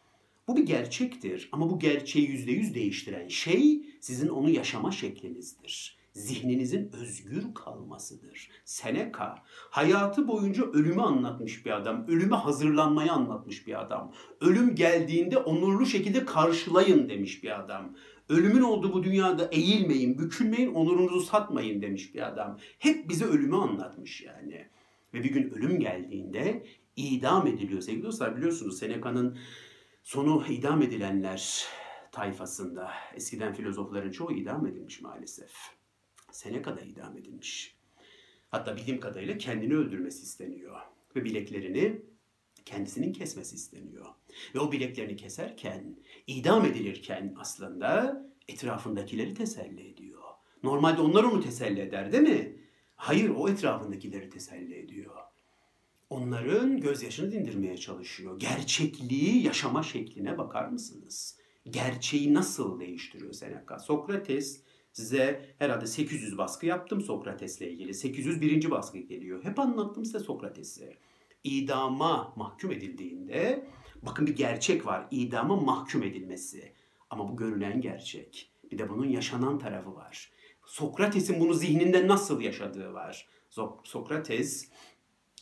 [0.48, 5.98] Bu bir gerçektir ama bu gerçeği yüzde yüz değiştiren şey sizin onu yaşama şeklinizdir.
[6.14, 8.50] Zihninizin özgür kalmasıdır.
[8.66, 9.36] Seneca
[9.70, 12.08] hayatı boyunca ölümü anlatmış bir adam.
[12.08, 14.14] Ölüme hazırlanmayı anlatmış bir adam.
[14.42, 17.96] Ölüm geldiğinde onurlu şekilde karşılayın demiş bir adam.
[18.30, 22.60] Ölümün olduğu bu dünyada eğilmeyin, bükülmeyin, onurunuzu satmayın demiş bir adam.
[22.80, 24.68] Hep bize ölümü anlatmış yani.
[25.14, 28.38] Ve bir gün ölüm geldiğinde idam ediliyor sevgili dostlar.
[28.38, 29.38] Biliyorsunuz Seneca'nın
[30.04, 31.66] sonu idam edilenler
[32.12, 32.92] tayfasında.
[33.16, 35.52] Eskiden filozofların çoğu idam edilmiş maalesef.
[36.34, 37.76] Seneca da idam edilmiş.
[38.50, 40.80] Hatta bildiğim kadarıyla kendini öldürmesi isteniyor.
[41.16, 42.02] Ve bileklerini
[42.66, 44.06] kendisinin kesmesi isteniyor.
[44.56, 45.96] Ve o bileklerini keserken,
[46.28, 50.24] idam edilirken aslında etrafındakileri teselli ediyor.
[50.64, 52.58] Normalde onlar onu teselli eder değil mi?
[52.96, 55.16] Hayır o etrafındakileri teselli ediyor.
[56.10, 58.40] Onların gözyaşını dindirmeye çalışıyor.
[58.40, 61.38] Gerçekliği yaşama şekline bakar mısınız?
[61.70, 63.80] Gerçeği nasıl değiştiriyor Seneca?
[63.80, 64.62] Sokrates
[64.94, 67.94] size herhalde 800 baskı yaptım Sokrates'le ilgili.
[67.94, 68.72] 801.
[68.72, 69.44] baskı geliyor.
[69.44, 70.98] Hep anlattım size Sokrates'i.
[71.44, 73.68] İdama mahkum edildiğinde
[74.02, 75.08] bakın bir gerçek var.
[75.12, 76.74] İdama mahkum edilmesi.
[77.10, 78.52] Ama bu görülen gerçek.
[78.72, 80.32] Bir de bunun yaşanan tarafı var.
[80.66, 83.28] Sokrates'in bunu zihninde nasıl yaşadığı var.
[83.84, 84.70] Sokrates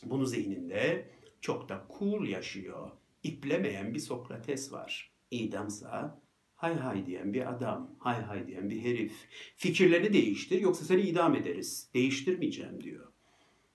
[0.04, 1.10] bunu zihninde
[1.40, 2.90] çok da cool yaşıyor.
[3.22, 5.12] İplemeyen bir Sokrates var.
[5.30, 6.20] İdamsa
[6.62, 9.12] hay hay diyen bir adam, hay hay diyen bir herif.
[9.56, 11.88] Fikirlerini değiştir yoksa seni idam ederiz.
[11.94, 13.06] Değiştirmeyeceğim diyor.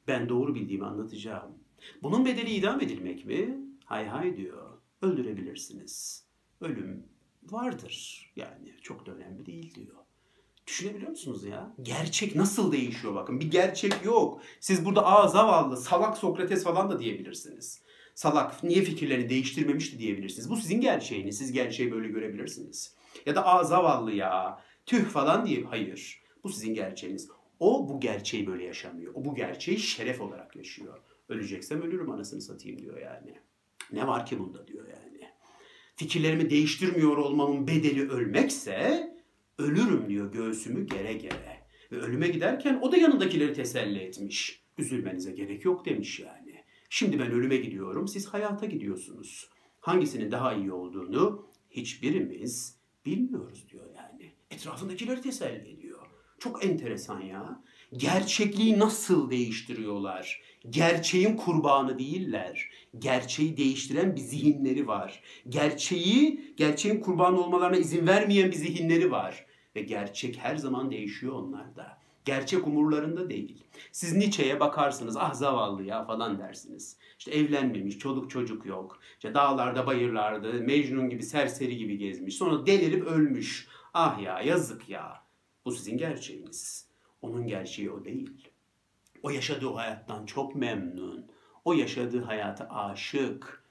[0.07, 1.51] Ben doğru bildiğimi anlatacağım.
[2.03, 3.57] Bunun bedeli idam edilmek mi?
[3.85, 4.77] Hay hay diyor.
[5.01, 6.25] Öldürebilirsiniz.
[6.61, 7.03] Ölüm
[7.43, 8.27] vardır.
[8.35, 9.95] Yani çok da önemli değil diyor.
[10.67, 11.75] Düşünebiliyor musunuz ya?
[11.81, 13.39] Gerçek nasıl değişiyor bakın.
[13.39, 14.41] Bir gerçek yok.
[14.59, 17.81] Siz burada aa zavallı, salak Sokrates falan da diyebilirsiniz.
[18.17, 20.49] Salak, niye fikirlerini değiştirmemişti diyebilirsiniz.
[20.49, 21.37] Bu sizin gerçeğiniz.
[21.37, 22.95] Siz gerçeği böyle görebilirsiniz.
[23.25, 25.63] Ya da aa zavallı ya, tüh falan diye.
[25.63, 26.21] Hayır.
[26.43, 27.29] Bu sizin gerçeğiniz.
[27.59, 29.13] O bu gerçeği böyle yaşamıyor.
[29.15, 30.99] O bu gerçeği şeref olarak yaşıyor.
[31.29, 33.33] Öleceksem ölürüm anasını satayım diyor yani.
[33.91, 35.31] Ne var ki bunda diyor yani.
[35.95, 39.09] Fikirlerimi değiştirmiyor olmamın bedeli ölmekse
[39.57, 41.67] ölürüm diyor göğsümü gere gere.
[41.91, 44.63] Ve ölüme giderken o da yanındakileri teselli etmiş.
[44.77, 46.46] Üzülmenize gerek yok demiş yani.
[46.89, 49.49] Şimdi ben ölüme gidiyorum, siz hayata gidiyorsunuz.
[49.79, 54.31] Hangisinin daha iyi olduğunu hiçbirimiz bilmiyoruz diyor yani.
[54.51, 56.07] Etrafındakileri teselli ediyor.
[56.39, 57.63] Çok enteresan ya.
[57.93, 60.41] Gerçekliği nasıl değiştiriyorlar?
[60.69, 62.69] Gerçeğin kurbanı değiller.
[62.99, 65.23] Gerçeği değiştiren bir zihinleri var.
[65.49, 69.45] Gerçeği, gerçeğin kurbanı olmalarına izin vermeyen bir zihinleri var.
[69.75, 71.97] Ve gerçek her zaman değişiyor onlarda.
[72.27, 73.63] Gerçek umurlarında değil.
[73.91, 76.97] Siz Nietzsche'ye bakarsınız ah zavallı ya falan dersiniz.
[77.19, 78.99] İşte evlenmemiş, çoluk çocuk yok.
[79.13, 82.35] İşte dağlarda bayırlarda Mecnun gibi serseri gibi gezmiş.
[82.35, 83.67] Sonra delirip ölmüş.
[83.93, 85.23] Ah ya yazık ya.
[85.65, 86.87] Bu sizin gerçeğiniz.
[87.21, 88.49] Onun gerçeği o değil.
[89.23, 91.25] O yaşadığı hayattan çok memnun.
[91.65, 93.63] O yaşadığı hayata aşık.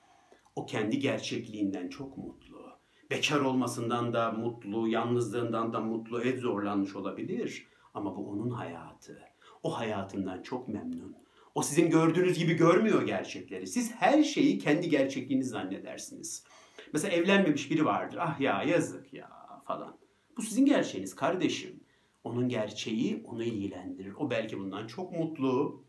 [0.56, 2.78] O kendi gerçekliğinden çok mutlu.
[3.10, 7.66] Bekar olmasından da mutlu, yalnızlığından da mutlu, ev zorlanmış olabilir.
[7.96, 9.22] Ama bu onun hayatı.
[9.62, 11.16] O hayatından çok memnun.
[11.54, 13.66] O sizin gördüğünüz gibi görmüyor gerçekleri.
[13.66, 16.44] Siz her şeyi kendi gerçekliğiniz zannedersiniz.
[16.92, 18.18] Mesela evlenmemiş biri vardır.
[18.20, 19.30] Ah ya yazık ya
[19.66, 19.96] falan.
[20.36, 21.80] Bu sizin gerçeğiniz kardeşim.
[22.24, 24.14] Onun gerçeği onu ilgilendirir.
[24.14, 25.84] O belki bundan çok mutlu.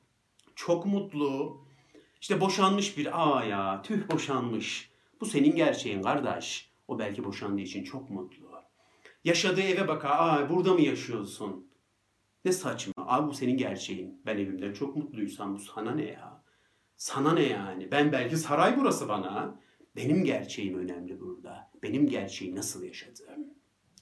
[0.55, 1.61] Çok mutlu.
[2.21, 4.91] İşte boşanmış bir aa ya tüh boşanmış.
[5.21, 6.69] Bu senin gerçeğin kardeş.
[6.87, 8.47] O belki boşandığı için çok mutlu.
[9.23, 10.09] Yaşadığı eve bakar.
[10.09, 11.66] Aa burada mı yaşıyorsun?
[12.45, 12.93] Ne saçma.
[12.97, 14.21] Abi bu senin gerçeğin.
[14.25, 16.43] Ben evimden çok mutluysam bu sana ne ya?
[16.97, 17.91] Sana ne yani?
[17.91, 19.59] Ben belki saray burası bana.
[19.95, 21.71] Benim gerçeğim önemli burada.
[21.83, 23.47] Benim gerçeği nasıl yaşadığım.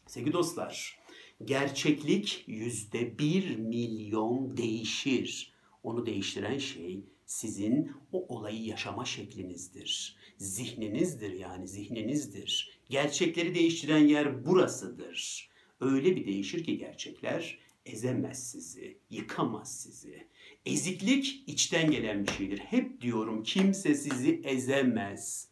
[0.08, 1.00] Sevgili dostlar,
[1.46, 5.54] gerçeklik yüzde bir milyon değişir.
[5.84, 10.18] Onu değiştiren şey sizin o olayı yaşama şeklinizdir.
[10.38, 12.80] Zihninizdir yani zihninizdir.
[12.90, 15.50] Gerçekleri değiştiren yer burasıdır.
[15.80, 20.28] Öyle bir değişir ki gerçekler ezemez sizi, yıkamaz sizi.
[20.66, 22.58] Eziklik içten gelen bir şeydir.
[22.58, 25.48] Hep diyorum kimse sizi ezemez.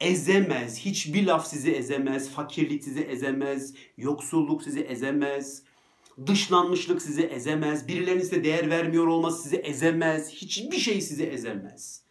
[0.00, 0.78] Ezemez.
[0.78, 2.30] Hiçbir laf sizi ezemez.
[2.30, 3.74] Fakirlik sizi ezemez.
[3.96, 5.62] Yoksulluk sizi ezemez.
[6.26, 7.88] Dışlanmışlık sizi ezemez.
[7.88, 10.30] Birilerinin size değer vermiyor olması sizi ezemez.
[10.30, 12.02] Hiçbir şey sizi ezemez.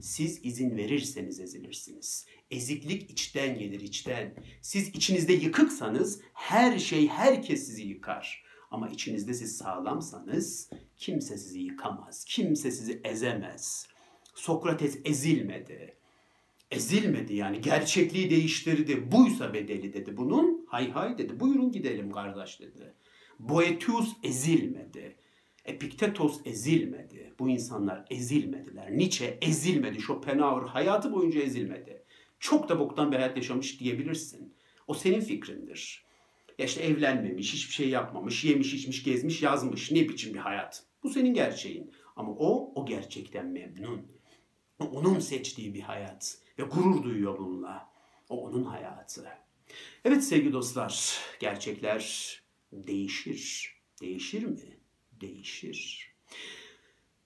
[0.00, 2.26] Siz izin verirseniz ezilirsiniz.
[2.50, 4.34] Eziklik içten gelir içten.
[4.62, 8.44] Siz içinizde yıkıksanız her şey herkes sizi yıkar.
[8.74, 13.86] Ama içinizde siz sağlamsanız Kimse sizi yıkamaz, kimse sizi ezemez.
[14.34, 15.96] Sokrates ezilmedi.
[16.70, 19.12] Ezilmedi yani gerçekliği değiştirdi.
[19.12, 20.66] Buysa bedeli dedi bunun.
[20.68, 21.40] Hay hay dedi.
[21.40, 22.94] Buyurun gidelim kardeş dedi.
[23.38, 25.16] Boetius ezilmedi.
[25.64, 27.34] Epiktetos ezilmedi.
[27.38, 28.90] Bu insanlar ezilmediler.
[28.90, 30.00] Nietzsche ezilmedi.
[30.00, 32.04] Schopenhauer hayatı boyunca ezilmedi.
[32.40, 34.54] Çok da boktan bir hayat yaşamış diyebilirsin.
[34.86, 36.03] O senin fikrindir.
[36.58, 39.90] Ya işte evlenmemiş, hiçbir şey yapmamış, yemiş, içmiş, gezmiş, yazmış.
[39.90, 40.84] Ne biçim bir hayat.
[41.02, 41.92] Bu senin gerçeğin.
[42.16, 44.06] Ama o, o gerçekten memnun.
[44.78, 46.38] O onun seçtiği bir hayat.
[46.58, 47.90] Ve gurur duyuyor bununla.
[48.28, 49.28] O onun hayatı.
[50.04, 53.74] Evet sevgili dostlar, gerçekler değişir.
[54.00, 54.78] Değişir mi?
[55.12, 56.14] Değişir.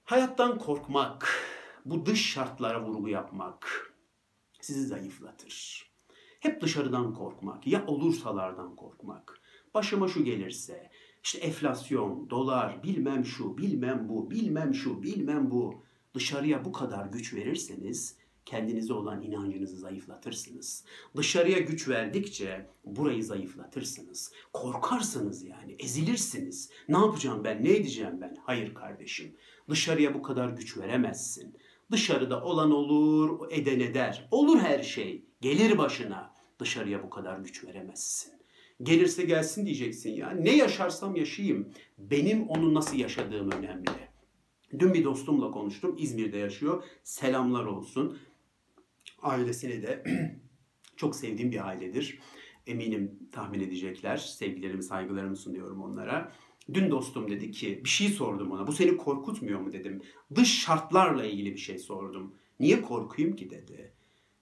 [0.05, 1.45] Hayattan korkmak,
[1.85, 3.95] bu dış şartlara vurgu yapmak
[4.61, 5.88] sizi zayıflatır.
[6.41, 9.41] Hep dışarıdan korkmak, ya olursalardan korkmak.
[9.75, 10.91] Başıma şu gelirse,
[11.25, 15.83] işte enflasyon, dolar, bilmem şu, bilmem bu, bilmem şu, bilmem bu.
[16.15, 20.85] Dışarıya bu kadar güç verirseniz kendinize olan inancınızı zayıflatırsınız.
[21.17, 24.33] Dışarıya güç verdikçe burayı zayıflatırsınız.
[24.53, 26.71] Korkarsınız yani, ezilirsiniz.
[26.89, 28.37] Ne yapacağım ben, ne edeceğim ben?
[28.43, 29.37] Hayır kardeşim,
[29.71, 31.55] dışarıya bu kadar güç veremezsin.
[31.91, 34.29] Dışarıda olan olur, eden eder.
[34.31, 36.35] Olur her şey, gelir başına.
[36.59, 38.33] Dışarıya bu kadar güç veremezsin.
[38.83, 40.31] Gelirse gelsin diyeceksin ya.
[40.31, 41.73] Ne yaşarsam yaşayayım.
[41.99, 43.91] Benim onu nasıl yaşadığım önemli.
[44.79, 45.97] Dün bir dostumla konuştum.
[45.99, 46.85] İzmir'de yaşıyor.
[47.03, 48.19] Selamlar olsun.
[49.23, 50.05] Ailesine de
[50.97, 52.19] çok sevdiğim bir ailedir.
[52.67, 54.17] Eminim tahmin edecekler.
[54.17, 56.33] Sevgilerimi, saygılarımı sunuyorum onlara.
[56.75, 58.67] Dün dostum dedi ki bir şey sordum ona.
[58.67, 60.03] Bu seni korkutmuyor mu dedim.
[60.35, 62.35] Dış şartlarla ilgili bir şey sordum.
[62.61, 63.93] Niye korkuyum ki dedi.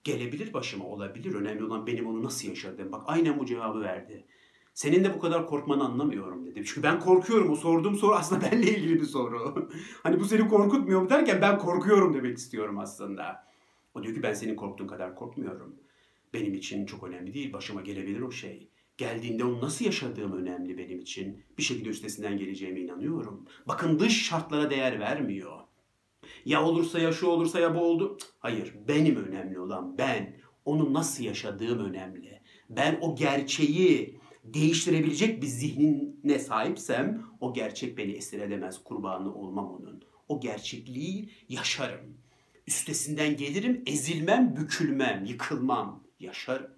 [0.07, 1.35] Gelebilir başıma olabilir.
[1.35, 2.91] Önemli olan benim onu nasıl yaşadım.
[2.91, 4.25] Bak aynen bu cevabı verdi.
[4.73, 6.65] Senin de bu kadar korkmanı anlamıyorum dedi.
[6.65, 7.51] Çünkü ben korkuyorum.
[7.51, 9.69] O sorduğum soru aslında benimle ilgili bir soru.
[10.03, 13.47] hani bu seni korkutmuyor mu derken ben korkuyorum demek istiyorum aslında.
[13.95, 15.75] O diyor ki ben senin korktuğun kadar korkmuyorum.
[16.33, 17.53] Benim için çok önemli değil.
[17.53, 18.69] Başıma gelebilir o şey.
[18.97, 21.43] Geldiğinde onu nasıl yaşadığım önemli benim için.
[21.57, 23.45] Bir şekilde üstesinden geleceğime inanıyorum.
[23.67, 25.66] Bakın dış şartlara değer vermiyor.
[26.45, 28.17] Ya olursa ya şu olursa ya bu oldu.
[28.39, 30.37] Hayır benim önemli olan ben.
[30.65, 32.41] Onu nasıl yaşadığım önemli.
[32.69, 38.83] Ben o gerçeği değiştirebilecek bir zihnine sahipsem o gerçek beni esir edemez.
[38.83, 40.03] Kurbanı olmam onun.
[40.27, 42.17] O gerçekliği yaşarım.
[42.67, 46.71] Üstesinden gelirim, ezilmem, bükülmem, yıkılmam, yaşarım.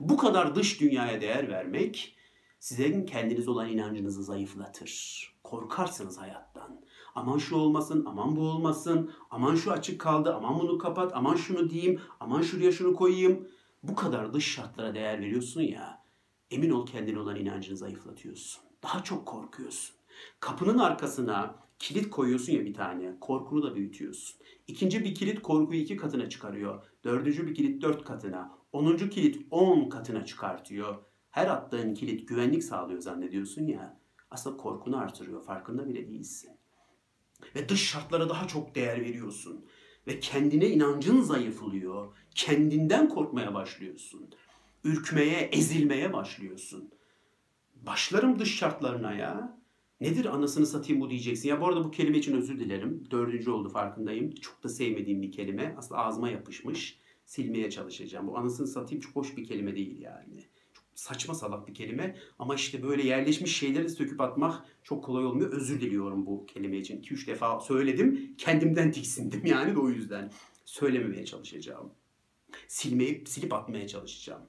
[0.00, 2.16] Bu kadar dış dünyaya değer vermek
[2.60, 5.22] sizin kendiniz olan inancınızı zayıflatır.
[5.42, 6.80] Korkarsınız hayattan.
[7.14, 11.70] Aman şu olmasın, aman bu olmasın, aman şu açık kaldı, aman bunu kapat, aman şunu
[11.70, 13.48] diyeyim, aman şuraya şunu koyayım.
[13.82, 16.04] Bu kadar dış şartlara değer veriyorsun ya,
[16.50, 18.62] emin ol kendine olan inancını zayıflatıyorsun.
[18.82, 19.96] Daha çok korkuyorsun.
[20.40, 24.40] Kapının arkasına kilit koyuyorsun ya bir tane, korkunu da büyütüyorsun.
[24.66, 26.84] İkinci bir kilit korkuyu iki katına çıkarıyor.
[27.04, 28.58] Dördüncü bir kilit dört katına.
[28.72, 30.96] Onuncu kilit on katına çıkartıyor.
[31.30, 34.00] Her attığın kilit güvenlik sağlıyor zannediyorsun ya.
[34.30, 35.44] Aslında korkunu artırıyor.
[35.44, 36.51] Farkında bile değilsin.
[37.56, 39.66] Ve dış şartlara daha çok değer veriyorsun.
[40.06, 42.16] Ve kendine inancın zayıflıyor.
[42.34, 44.30] Kendinden korkmaya başlıyorsun.
[44.84, 46.90] Ürkmeye, ezilmeye başlıyorsun.
[47.74, 49.62] Başlarım dış şartlarına ya.
[50.00, 51.48] Nedir anasını satayım bu diyeceksin.
[51.48, 53.04] Ya bu arada bu kelime için özür dilerim.
[53.10, 54.30] Dördüncü oldu farkındayım.
[54.30, 55.74] Çok da sevmediğim bir kelime.
[55.78, 56.98] Aslında ağzıma yapışmış.
[57.24, 58.26] Silmeye çalışacağım.
[58.26, 60.44] Bu anasını satayım çok hoş bir kelime değil yani.
[60.94, 62.16] Saçma salak bir kelime.
[62.38, 65.52] Ama işte böyle yerleşmiş şeyleri söküp atmak çok kolay olmuyor.
[65.52, 67.02] Özür diliyorum bu kelime için.
[67.02, 68.34] 2-3 defa söyledim.
[68.38, 70.32] Kendimden tiksindim yani de o yüzden.
[70.64, 71.90] Söylememeye çalışacağım.
[72.68, 74.42] Silmeyip silip atmaya çalışacağım.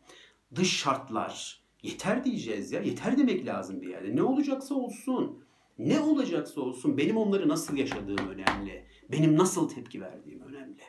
[0.56, 2.82] Dış şartlar, Yeter diyeceğiz ya.
[2.82, 4.15] Yeter demek lazım bir yerde.
[4.15, 5.43] Ne olacaksa olsun.
[5.77, 8.86] Ne olacaksa olsun benim onları nasıl yaşadığım önemli.
[9.12, 10.82] Benim nasıl tepki verdiğim önemli.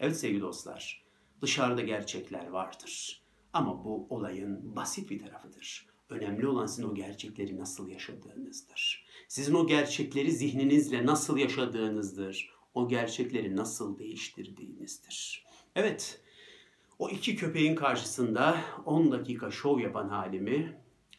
[0.00, 1.04] Evet sevgili dostlar.
[1.42, 3.22] Dışarıda gerçekler vardır.
[3.52, 5.86] Ama bu olayın basit bir tarafıdır.
[6.08, 9.06] Önemli olan sizin o gerçekleri nasıl yaşadığınızdır.
[9.28, 12.50] Sizin o gerçekleri zihninizle nasıl yaşadığınızdır.
[12.74, 15.44] O gerçekleri nasıl değiştirdiğinizdir.
[15.76, 16.20] Evet,
[16.98, 20.76] o iki köpeğin karşısında 10 dakika şov yapan halimi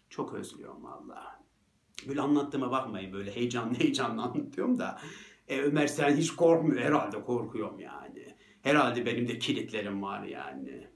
[0.10, 1.42] çok özlüyorum valla.
[2.08, 5.00] Böyle anlattığıma bakmayın böyle heyecanlı heyecanlı anlatıyorum da.
[5.48, 8.36] E, Ömer sen hiç korkmuyor herhalde korkuyorum yani.
[8.62, 10.91] Herhalde benim de kilitlerim var yani.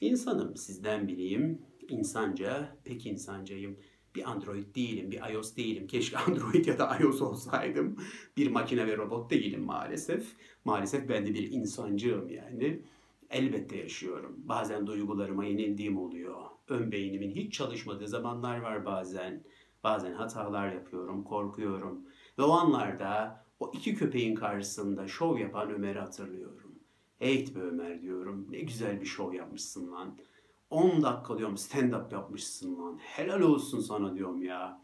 [0.00, 1.62] İnsanım sizden biriyim.
[1.88, 3.76] İnsanca, pek insancayım.
[4.14, 5.86] Bir Android değilim, bir iOS değilim.
[5.86, 7.96] Keşke Android ya da iOS olsaydım.
[8.36, 10.26] Bir makine ve robot değilim maalesef.
[10.64, 12.82] Maalesef ben de bir insancığım yani.
[13.30, 14.36] Elbette yaşıyorum.
[14.36, 16.42] Bazen duygularıma yenildiğim oluyor.
[16.68, 19.44] Ön beynimin hiç çalışmadığı zamanlar var bazen.
[19.84, 22.00] Bazen hatalar yapıyorum, korkuyorum.
[22.38, 26.63] Ve o anlarda o iki köpeğin karşısında şov yapan Ömer'i hatırlıyorum.
[27.18, 28.46] Heyt be Ömer diyorum.
[28.50, 30.18] Ne güzel bir şov yapmışsın lan.
[30.70, 32.98] 10 dakika diyorum stand up yapmışsın lan.
[33.02, 34.80] Helal olsun sana diyorum ya.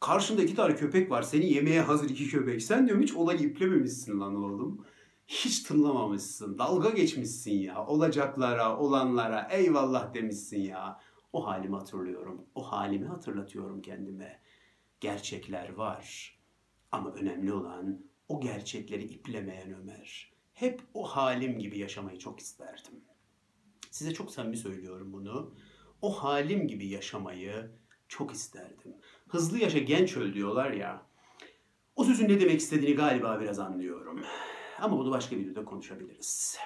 [0.00, 1.22] Karşında iki tane köpek var.
[1.22, 2.62] Seni yemeye hazır iki köpek.
[2.62, 4.84] Sen diyorum hiç olayı iplememişsin lan oğlum.
[5.28, 6.58] Hiç tınlamamışsın.
[6.58, 7.86] Dalga geçmişsin ya.
[7.86, 11.00] Olacaklara, olanlara eyvallah demişsin ya.
[11.32, 12.46] O halimi hatırlıyorum.
[12.54, 14.40] O halimi hatırlatıyorum kendime.
[15.00, 16.38] Gerçekler var.
[16.92, 20.37] Ama önemli olan o gerçekleri iplemeyen Ömer.
[20.58, 23.00] Hep o halim gibi yaşamayı çok isterdim.
[23.90, 25.54] Size çok samimi söylüyorum bunu.
[26.02, 27.70] O halim gibi yaşamayı
[28.08, 28.94] çok isterdim.
[29.28, 31.06] Hızlı yaşa genç öl diyorlar ya.
[31.96, 34.24] O sözün ne demek istediğini galiba biraz anlıyorum.
[34.78, 36.58] Ama bunu başka bir videoda konuşabiliriz.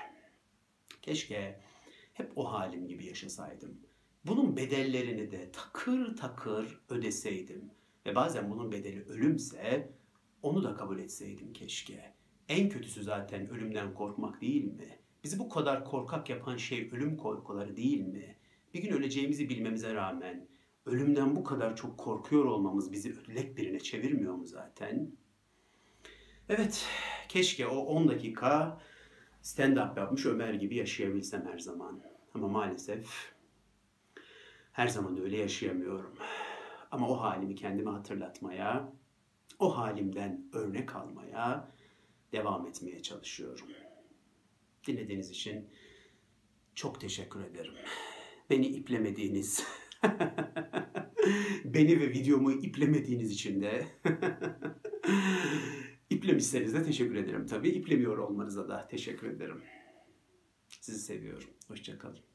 [1.03, 1.61] Keşke
[2.13, 3.81] hep o halim gibi yaşasaydım.
[4.25, 7.71] Bunun bedellerini de takır takır ödeseydim.
[8.07, 9.93] Ve bazen bunun bedeli ölümse
[10.43, 12.22] onu da kabul etseydim keşke.
[12.49, 14.99] En kötüsü zaten ölümden korkmak değil mi?
[15.25, 18.37] Bizi bu kadar korkak yapan şey ölüm korkuları değil mi?
[18.75, 20.49] Bir gün öleceğimizi bilmemize rağmen
[20.87, 25.13] ölümden bu kadar çok korkuyor olmamız bizi ödlek birine çevirmiyor mu zaten?
[26.49, 26.87] Evet,
[27.29, 28.81] keşke o 10 dakika
[29.43, 32.03] stand-up yapmış Ömer gibi yaşayabilsem her zaman.
[32.35, 33.33] Ama maalesef
[34.73, 36.15] her zaman öyle yaşayamıyorum.
[36.91, 38.93] Ama o halimi kendime hatırlatmaya,
[39.59, 41.72] o halimden örnek almaya
[42.33, 43.67] devam etmeye çalışıyorum.
[44.87, 45.69] Dinlediğiniz için
[46.75, 47.75] çok teşekkür ederim.
[48.51, 49.67] Beni iplemediğiniz,
[51.65, 53.87] beni ve videomu iplemediğiniz için de
[56.11, 57.69] iplemişseniz de teşekkür ederim tabii.
[57.69, 59.63] İplemiyor olmanıza da teşekkür ederim.
[60.69, 61.51] Sizi seviyorum.
[61.69, 62.32] Hoşçakalın.